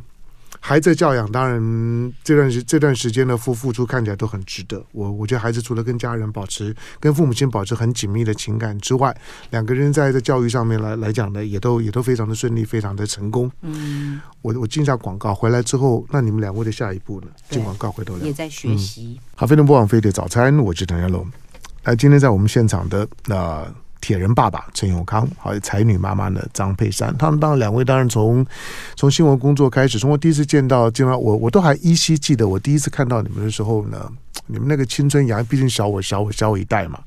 [0.60, 4.84] 孩子教养，当然这段时这段时间的付付出看起来都很值得。
[4.92, 9.16] 我我觉得孩子除了跟家人保持、跟父母亲保持很紧密的情感之外，
[9.52, 13.52] 两个人在这教育上面来来讲呢，也都也都非常的顺利，非常的成功。
[13.62, 17.28] 嗯，我我进下广告回来之后，那你们两位的下一步呢？
[17.50, 18.26] 进广告回头聊。
[18.26, 19.20] 也在学习。
[19.20, 21.26] 嗯、好，非常不枉费的早餐，我是唐家龙。
[21.84, 23.36] 来，今天在我们现场的那。
[23.36, 28.46] 呃铁人爸爸陈永康，还有才女妈妈呢张佩珊，他们当两位当然从
[28.96, 34.08] 从新闻工作开始，从我第一次见到见到我，我都还依稀记得我第一次看到你们的时候呢，
[34.48, 37.00] 你们那个青春洋溢，毕竟小我小我小我一代嘛，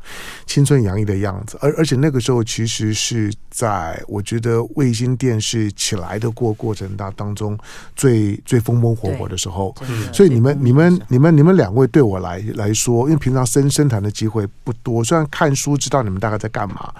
[0.46, 1.56] 青春洋溢的样子。
[1.60, 7.58] 而而且那个时候其实是在我觉得卫星电视起来的过过程当当中
[7.94, 9.74] 最最风风火火的时候。
[10.12, 16.92] 所以你们你们你们你们两位对我来来说，因为平常深深谈的机会不多，虽然看书知道你们大概在干嘛，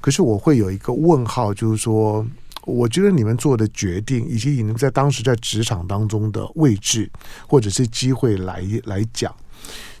[0.00, 2.26] 可是我会有一个问号，就是说。
[2.66, 7.08] 我觉得你们做的决定，以及你们在当时在职场当中的位置
[7.46, 9.32] 或者是机会来来讲，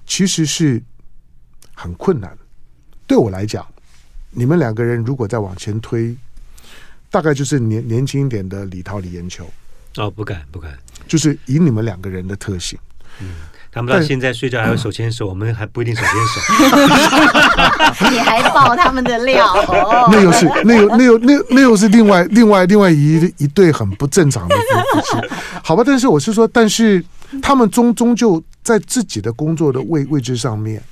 [0.06, 0.82] 其实是
[1.74, 2.36] 很困难。
[3.06, 3.66] 对我来讲，
[4.30, 6.16] 你们两个人如果再往前推，
[7.10, 9.44] 大概就是年年轻一点的李涛、李延秋。
[9.96, 10.72] 哦，不敢不敢，
[11.06, 12.78] 就是以你们两个人的特性，
[13.20, 13.28] 嗯。
[13.72, 16.40] 他们到现在睡觉还会手牵手，我们还不一定手牵手。
[18.10, 19.54] 你还爆他们的料？
[20.10, 25.28] 那又是那又那又那那又是另外另外另外一一对很不正常的夫妻，
[25.62, 25.82] 好吧？
[25.86, 27.04] 但是我是说，但是
[27.42, 30.82] 他们终终究在自己的工作的位位置上面，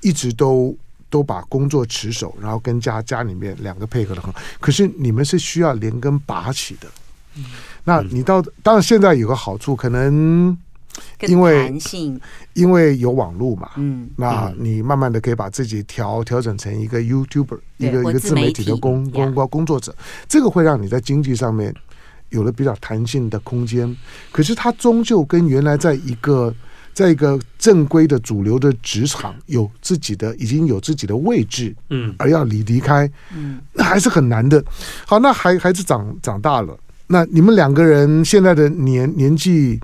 [0.00, 0.76] 一直都
[1.08, 4.40] 都把工作持守，然后跟家家里面两个配合的很好。
[4.60, 6.88] 可是你们是需要连根拔起的。
[7.84, 10.56] 那你到当然现在有个好处，可能。
[11.28, 11.70] 因为
[12.54, 19.94] 因为有网络嘛，嗯，那你慢慢的可以把自己调调整成一个 YouTuber，一个一个自媒体的工工工作者，
[20.26, 21.74] 这个会让你在经济上面
[22.36, 23.96] 有了比较弹性的空间。
[24.30, 26.54] 可是它终究跟原来在一个
[26.92, 34.62] 在一个正规的主流的职场有自己的已经有自己的位置，嗯，而要离离开，嗯，那还是很难的。
[35.06, 39.80] 好，那孩孩子长长大了，那你们两个人现在的年年纪。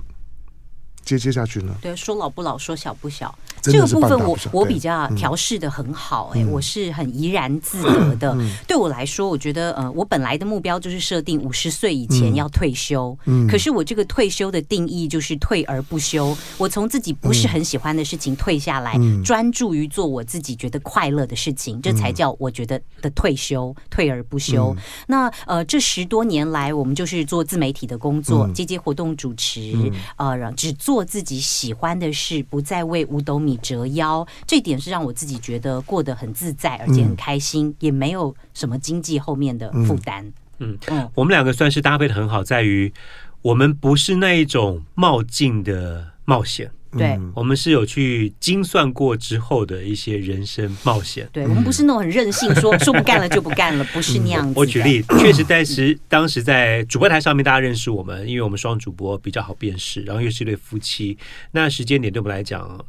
[1.05, 1.75] 接接下去呢？
[1.81, 3.37] 对，说老不老，说小不小。
[3.71, 8.37] 这个部分我我比较调试的很好，哎，我是很怡然自 得的。
[8.67, 13.17] 对我来说，我觉得呃，我本来的目标就是设定五十岁以前要退休。
[13.25, 13.47] 嗯。
[13.47, 16.35] 可是我这个退休的定义就是退而不休。
[16.57, 24.75] 我从自己不是很喜欢的事情退下来，专注于做我自己觉得快乐的事情，这才叫我觉得的退休，退而不休。
[25.07, 29.73] 那呃，这十多年来，我们就是做自媒体的工作，接接活动主持，
[30.17, 40.25] 呃，让只做自己喜欢的事，不再为五斗米折腰，这点是让我自己觉得过得很自在，而且很开心，嗯、也没有什么经济后面的负担。
[40.59, 42.93] 嗯嗯，我们两个算是搭配的很好，在于
[43.41, 51.27] 我们不是那一种冒进的冒险，对，我们是有去精算过之后的一些人生冒险。
[51.33, 54.53] 对，我们不是那种很任性，说 说不干了就不干了，不是那样子。
[54.55, 61.17] 我举例，确实在时当时在主播台上面，大家认识我们，因为我们双主播比较好辨识，然后又是一对夫妻，
[61.51, 62.85] 那时间点对我们来讲。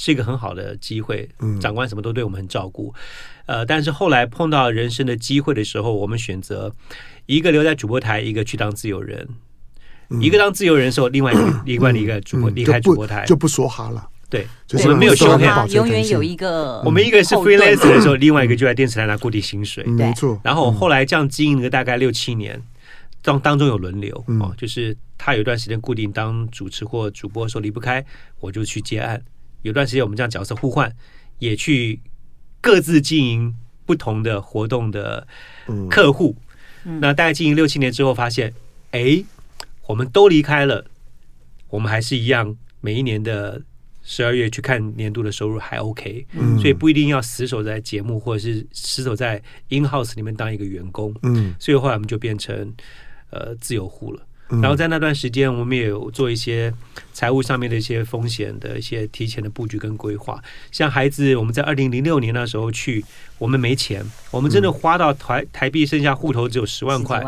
[0.00, 1.28] 是一个很好的机会，
[1.60, 2.94] 长官什么都对我们很照顾，
[3.46, 6.72] 呃，但是后来碰到人生的机会的时候，我们选择
[7.26, 9.28] 一个留在主播台，一个去当自由人。
[10.20, 13.24] 一个当自由人的时候，另外一个另外一个主播离开主播台。
[13.26, 14.08] 就不说哈了。
[14.30, 14.46] 对，
[14.84, 16.80] 我们没有修哈，永远有一个。
[16.84, 19.82] 我们一个是 freelancer 的时候，另外一个就在电视台拿固定薪水。
[19.82, 20.40] 没错。
[20.44, 22.62] 然后后来这样经营了大概六七年，
[23.20, 28.04] 当当中有轮流哦，就是他有一段时间固定当主持或主播的时候离不开，
[28.38, 29.20] 我就去接案。
[29.62, 30.94] 有段时间我们这样角色互换，
[31.38, 32.00] 也去
[32.60, 35.26] 各自经营不同的活动的
[35.90, 36.36] 客户。
[36.84, 38.54] 嗯、那大概经营六七年之后，发现，
[38.92, 39.24] 哎，
[39.86, 40.86] 我们都离开了，
[41.68, 43.62] 我们还是一样，每一年的
[44.02, 51.14] 十二月去看年度的收入还 OK，嗯、所以不一定要死守在节目或者是死守在 in house 里面当一个员工。
[51.22, 52.72] 嗯，所以后来我们就变成
[53.30, 54.22] 呃自由户了。
[54.50, 56.72] 然后在那段时间，我们也有做一些
[57.12, 60.42] 财务上面的一些风险的一些提前的布局跟规划。
[60.72, 63.04] 像孩子，我们在二零零六年那时候去，
[63.36, 67.22] 我们没钱，我们真的花到台台币剩下户头只有十万块，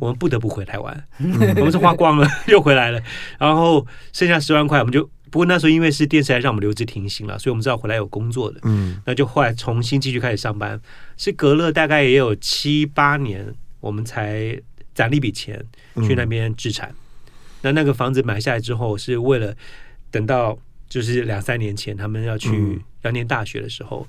[0.00, 1.04] 我们不得不回台湾。
[1.56, 3.00] 我们是花光了 又回来了，
[3.38, 10.80] 然后剩下十万块，我们就不过那时候因为是电视台让我们留职停薪了，所以我们知道回来有工作的，嗯，那就后来重新继续开始上班，
[11.16, 14.60] 是隔了大概也有七八年，我们才。
[14.94, 15.64] 攒了一笔钱
[16.06, 16.94] 去那边置产，嗯、
[17.62, 19.54] 那那个房子买下来之后，是为了
[20.10, 24.06] 等到就是两三年前他们要去要念大学的时候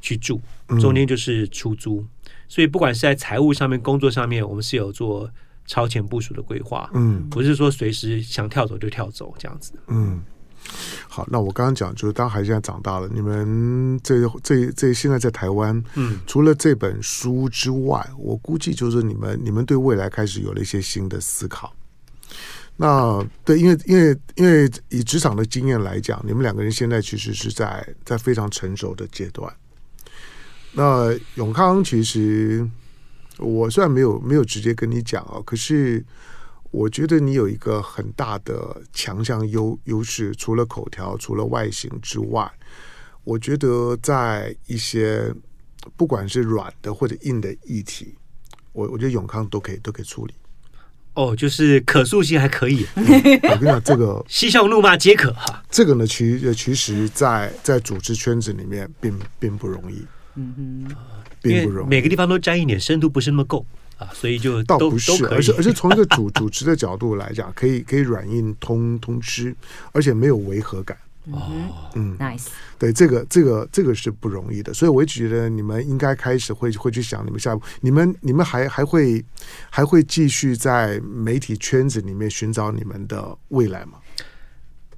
[0.00, 0.40] 去住，
[0.80, 2.08] 中间就是出租，嗯、
[2.48, 5.30] 所以不管是在财务上面、工作上面，我们是有做
[5.66, 10.22] 超前部署的规划，嗯，不是说随时想跳走就跳走这样子，嗯。
[11.08, 21.72] 好，那我刚刚讲就是，当孩子现在长大了，你们这这这现在在台湾，嗯，除了这本书之外，我估计就是你们你们对未来开始有了一些新的思考。
[22.76, 29.54] 那对，因为因为因为以职场的经验来讲，你们两个人现在其实是在在非常成熟的阶段。
[30.72, 32.68] 那永康其实
[33.38, 36.04] 我虽然没有没有直接跟你讲啊，可是。
[36.74, 42.50] 我觉得你有一个很大的强项优优势，除了口条，除了外形之外，
[43.22, 45.32] 我觉得在一些
[45.96, 48.16] 不管是软的或者硬的议题，
[48.72, 50.34] 我我觉得永康都可以都可以处理。
[51.14, 52.84] 哦，就是可塑性还可以。
[52.96, 55.62] 嗯、我跟你讲，这个嬉 笑怒骂皆可哈。
[55.70, 60.04] 这个呢，其实其实在在组织圈子里面并并不容易。
[60.34, 60.52] 嗯
[60.88, 60.96] 哼，
[61.40, 61.88] 并不容易。
[61.88, 63.64] 每个地方都沾一点，深度不是那么够
[63.98, 69.54] 啊，所以就 倒不是，而是 而是从一个主主持的角度来讲，可以可以软硬通通吃，
[69.92, 70.96] 而且没有违和感。
[71.32, 71.40] 哦，
[71.94, 79.24] 嗯，nice，对，这个这个这个是不容易的，所以我一直觉得你们应该开始会会去想，你们下一步，你们你们还还会
[79.70, 83.92] 还会继续在媒体圈子里面寻找你们的未来吗？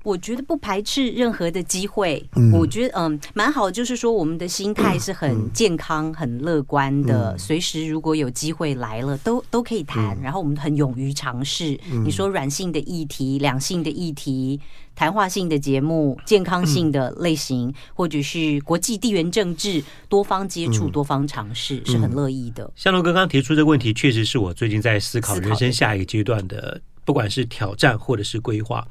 [0.07, 10.17] 我觉得不排斥任何的机会，嗯、我觉得嗯蛮好，就是说我们的心态是很健康、嗯、很乐观的，嗯、随时如果有机会来了，都都可以谈。
[10.17, 11.77] 嗯、然后我们很勇于尝试。
[11.91, 14.61] 嗯、你说软性的议题、两性的议题、
[14.95, 22.71] 谈话性的节目、健康性的类型，嗯、或者是国际地缘政治，多方接触、嗯、多方尝试，是很乐意的。
[22.77, 26.81] 向龙哥刚刚提出这个问题，确实是我最近在思考人生下一个阶段的。
[27.07, 28.87] 不管是挑战或者是规划，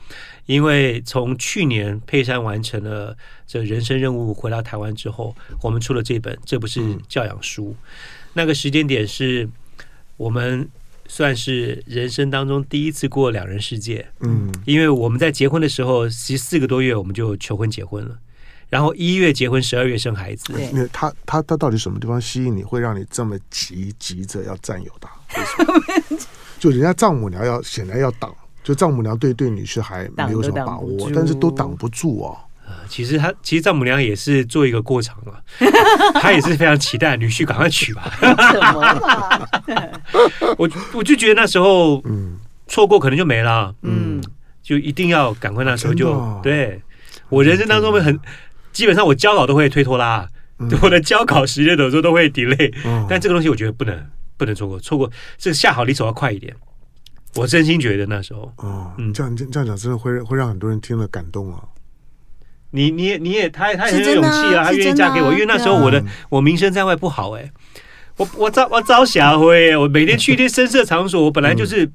[0.45, 7.65] 因为从去年佩珊完成了这人生任务回到台湾之后，我们出了这本《这不是教养书》。
[7.71, 7.75] 嗯、
[8.33, 9.47] 那个时间点是
[10.15, 10.67] 我们
[11.07, 14.07] 算是人生当中第一次过两人世界。
[14.21, 18.17] 嗯，因为我们在结婚的时候其实四个多月我们就求婚结婚了，
[18.69, 20.53] 然后一月结婚，十二月生孩子。
[20.71, 25.09] 那他他他到底什么地方吸引你，会让你这么急急着要占有他？
[26.59, 32.37] 就人家丈母娘要显然要挡，就丈母娘对对女婿还没有什么把握，但是都挡不住哦。
[32.67, 35.39] 呃，其实他其实丈母娘也是做一个过场了，
[36.19, 38.11] 她也是非常期待女婿赶快娶吧。
[40.57, 44.19] 我我就觉得那时候，嗯，错过可能就没了，嗯，
[44.63, 46.81] 就一定要赶快那时候就对。
[47.29, 48.19] 我人生当中会很
[48.71, 50.27] 基本上我交稿都会推拖拉，
[50.81, 52.73] 我的交稿时间有时候都会 delay，
[53.07, 53.95] 但这个东西我觉得不能。
[54.37, 56.55] 不能错过，错过这个下好离手要快一点。
[57.35, 61.63] 我真心觉得那时候，哦，嗯，这样这样讲真的会会让很多人听了感动啊。
[62.71, 67.51] 你你也你也他他很有勇气啊，他愿意嫁给我，因为那时候我的我名声在外不好哎，
[68.17, 71.91] 我我招我招霞辉，我每天去一些深色场所，我本来就是。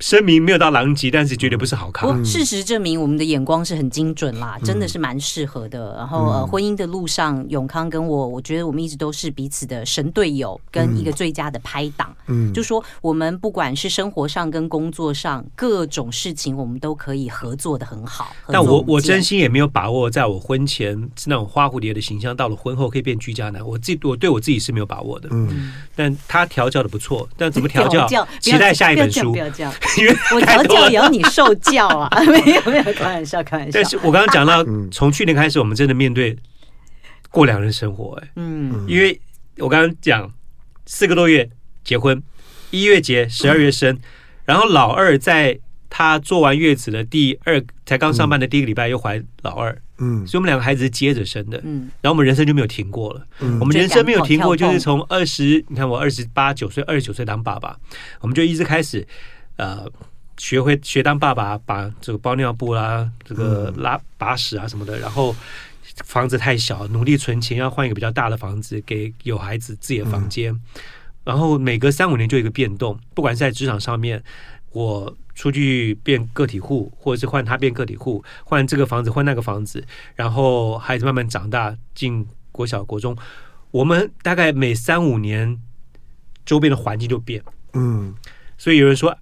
[0.00, 2.24] 声明没有到狼藉，但是绝对不是好看。
[2.24, 5.96] 事实证明，我们的眼光是很精准啦，真的是蛮适合的。
[5.96, 12.14] 然后，呃，婚姻的路上，永康跟我，我觉得我们一直都是彼此的神队友，跟一个最佳的拍档。
[12.26, 18.32] 嗯，就说我们不管是生活上跟工作上各种事情，我们都可以合作的很好。
[18.46, 23.66] 但我我真心也没有把握，在我婚前是那种花蝴蝶的形象，到了婚后可以变居家男。
[23.66, 25.28] 我自己我对我自己是没有把握的。
[25.32, 28.06] 嗯，但他调教的不错，但怎么调教？
[28.40, 29.32] 期待下一本书。
[29.32, 29.72] 不要这样。
[29.96, 32.08] 因为我调教也要你受教啊！
[32.26, 33.70] 没有没有，开玩笑开玩笑。
[33.72, 36.36] 但是我刚刚讲到，从去年开始，我们真的面对
[37.30, 39.20] 过两人生活，哎，嗯，因为
[39.58, 40.30] 我刚刚讲
[40.86, 41.48] 四个多月
[41.82, 42.22] 结婚，
[42.70, 44.00] 一月结，十二月生，嗯、
[44.44, 45.58] 然后老二在
[45.88, 57.76] 他坐完月子的第二，才刚上班的第一个礼拜又怀老二，嗯，所以我们两个孩子是接着生的，嗯，然后我们人生就没有停过了，嗯，我们人生没有停过，就是从二十，你看我二十八九岁，二十九岁当爸爸，
[58.20, 59.06] 我们就一直开始。
[59.58, 59.90] 呃，
[60.36, 65.34] 学会学当爸爸，把这个包尿布啦、啊，这个拉把屎啊什么的，然后
[66.04, 70.52] 房子太小，努力存钱要换一个比较大的房子，给有孩子自己的房间。
[70.52, 70.60] 嗯、
[71.24, 74.22] 然后每隔三五年就一个变动，不管是在职场上面，
[74.70, 79.84] 我出去变个体户，或者是换他变个体户，换这个房子换那个房子，
[80.14, 83.16] 然后孩子慢慢长大进国小国中，
[83.72, 85.60] 我们大概每三五年
[86.46, 87.42] 周边的环境就变，
[87.72, 88.14] 嗯，
[88.56, 89.18] 所以有人说。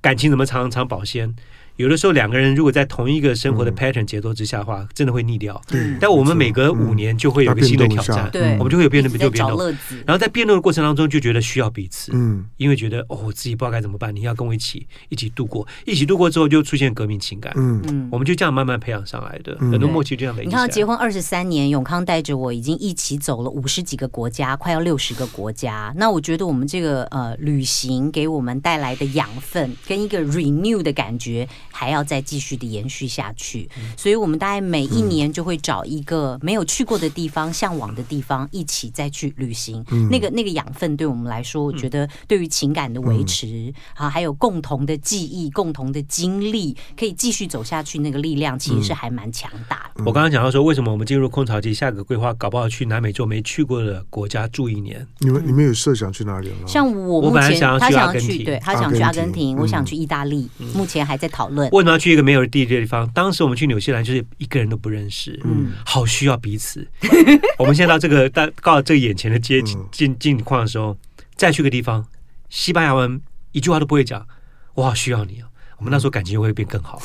[0.00, 1.34] 感情怎么长长保鲜？
[1.80, 5.58] 有的时候两个人如果在同一个生活的 pattern 节奏之下的话，真的会腻掉。
[5.98, 9.58] 但我们每隔五年就会有个新的挑战，对，我们就会有变动，就变动。
[10.04, 20.42] 然后在变动的过程当中，就觉得需要彼此，嗯，因为觉得哦，我自己不知道该怎么办，你要跟我一起一起度过，一起度过之后就出现革命情感，嗯嗯，我们就这样慢慢培养上来的，很多默契这样的。
[20.42, 25.94] 你看，结婚二十三年，永康带着我已经一起走了五十几个国家，快要六十个国家。
[25.96, 31.48] 那我觉得我们这个呃旅行给我们带来的养分跟一个 renew 的感觉。
[31.70, 39.84] 还要再继续的延续下去，所以我们大概每一年就会找一个没有去过的地方、向往的地方，一起再去旅行。
[40.10, 50.04] 那个那个养分对我们来说，我觉得对于情感的维持啊，还有共同的记忆、共同的经历，可以继续走下去，那个力量其实是还蛮强大的。
[50.04, 55.06] 我刚刚讲到说，为什么我们进入空巢期，下个规划搞不好去南美洲没去过的国家住一年？
[55.18, 56.66] 你们你们有设想去哪里吗？
[56.66, 61.59] 像我目前他想要去对他想去阿根廷，嗯、我想去意大利，嗯、目前还在讨论。
[61.68, 63.08] 为什么要去一个没有地理的地方？
[63.12, 66.86] 当时我们去纽西兰就是一个人都不认识，嗯，好需要彼此。
[67.58, 70.96] 我们现在到这个到到这个眼前的街境境境况的时候，
[71.36, 72.06] 再去个地方，
[72.48, 73.20] 西班牙文
[73.52, 74.26] 一句话都不会讲，
[74.74, 75.48] 我好需要你啊！
[75.78, 77.02] 我们那时候感情会变更好。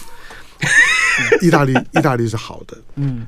[1.41, 2.77] 意大利，意大利是好的。
[2.95, 3.25] 嗯，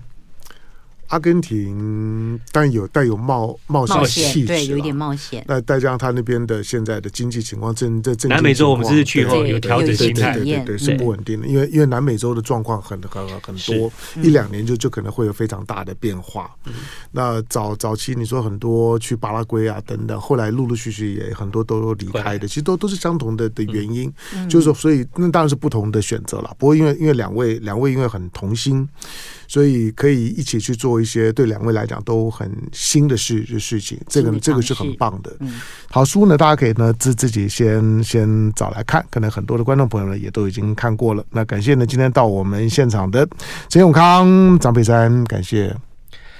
[1.07, 5.43] 阿根廷但有带有冒冒险气质，对，有一点冒险。
[5.47, 11.47] 那再加上他那边的现在的经济情况，正在正南美洲，我们这次去以后有调整心态，对对对，是不稳定的。
[11.47, 13.91] 因为因为南美洲的状况很很很多，
[14.21, 16.51] 一两年就就可能会有非常大的变化。
[17.11, 24.11] 那早早期你说很多去巴拉圭啊等等，后来陆陆续续也很多都离开的，其实都都是相同的的原因，
[24.49, 26.53] 就是说，所以那当然是不同的选择了。
[26.57, 28.87] 不过因为因为两位两位因为很同心。
[29.47, 35.35] 所以可以一起去做一些对两位来讲都很新的事事情，这个这个是很棒的。
[35.89, 41.23] 好，书呢，大家可以呢自自己先先找来看，可能很多的观众朋友呢也都已经看过了。
[41.31, 43.27] 那感谢呢今天到我们现场的
[43.69, 45.75] 陈永康、张佩珊，感谢。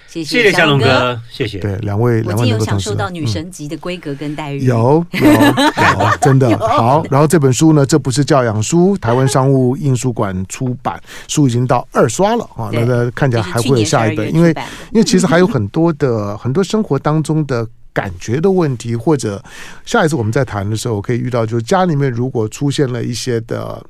[0.07, 1.59] 谢谢小龙哥，谢谢。
[1.59, 7.03] 对，两位，两位能够有享受到女神级的规格跟待遇，有有有， 真的好。
[7.11, 12.69] 然后这本书呢，这不是教养书，台湾商务印书馆出版，书已经到二刷了啊。
[12.71, 14.49] 那个看起来还会有下一本，因为
[14.91, 19.43] 因为其实还有很多的很多生活当中的感觉的问题，或者
[19.85, 23.83] 下一次我们在谈的时候，我可以遇到，就是家里面如果出现了一些的，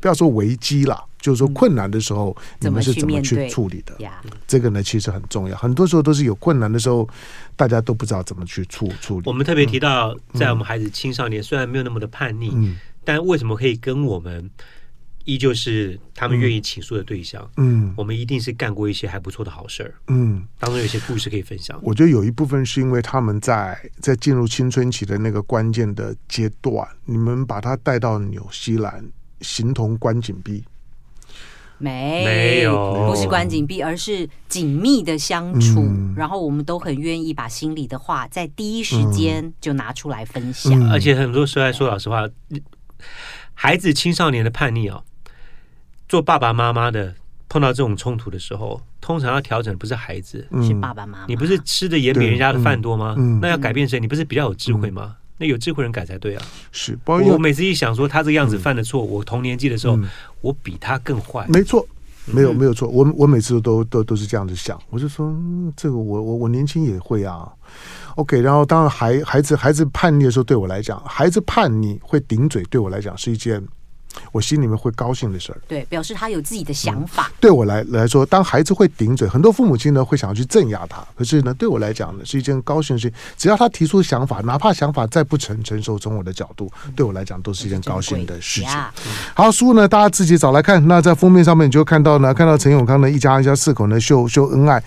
[0.00, 1.04] 不要说危机了。
[1.20, 3.94] 就是说困难的时候，你们是怎么去处理的？
[4.46, 5.54] 这个呢，其实很重要。
[5.54, 7.06] 很多时候都是有困难的时候，
[7.56, 9.24] 大家都不知道怎么去处处理。
[9.26, 12.74] 我们特别提到，在我们孩子青少年虽然没有那么的叛逆，
[13.04, 14.50] 但为什么可以跟我们
[15.26, 17.46] 依旧是他们愿意倾诉的对象？
[17.58, 19.94] 嗯，我们一定是干过一些还不错的好事儿。
[20.08, 21.78] 嗯，当中有一些故事可以分享。
[21.82, 29.04] 我觉得有一部分是因为他们在在进入青春期的那个关键的阶段，你们把他带到纽西兰，
[29.40, 30.64] 形同关紧闭。
[31.82, 35.80] 没，没有，不是关紧闭，而是紧密的相处。
[35.80, 40.70] 嗯、然后我们都很愿意把心里的话在第一时间就拿出来分享。
[40.74, 42.28] 嗯嗯、而且很多时候来说老实话，
[43.54, 45.02] 孩子青少年的叛逆哦，
[46.06, 47.14] 做爸爸妈妈的
[47.48, 51.24] 碰到这种冲突的时候，通常要调整不是孩子，嗯、是爸爸妈妈。
[51.28, 53.14] 你不是吃的盐比人家的饭多吗？
[53.16, 53.98] 嗯、那要改变谁？
[53.98, 55.16] 你不是比较有智慧吗？
[55.40, 56.42] 嗯、那有智慧人改才对啊。
[56.70, 59.96] 是，我每次一想说他这个样子犯的错，嗯、我同年纪的时候。
[59.96, 60.08] 嗯
[60.42, 61.86] 我比他更坏，没错，
[62.24, 62.88] 没有没有错。
[62.88, 67.46] 我我每次都都都是这样子想，我就说，嗯、这个我我我年轻也会啊。
[68.14, 73.62] OK，然后当然孩孩子孩子叛逆的时候，对我来讲，孩子叛逆会顶嘴，对我来讲是一件。
[74.32, 77.28] 我心里面会高兴的事儿，对，表示他有自己的想法。
[77.28, 81.04] 嗯、对我来来说，当孩子会顶嘴，很多父母亲呢会想要去镇压他。
[81.16, 83.16] 可是呢，对我来讲呢，是一件高兴的事情。
[83.36, 88.70] 只要他提出想法，哪怕想法再不成成熟，从我的角度，对我来讲都是一件高兴的事情。
[89.34, 90.86] 好，书呢，大家自己找来看。
[90.86, 94.82] 那在封面上面，你就看到呢，看到陈永康呢一家一家四口呢秀秀恩爱，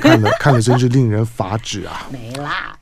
[0.00, 2.06] 看了看了真是令人发指啊！
[2.12, 2.76] 没啦。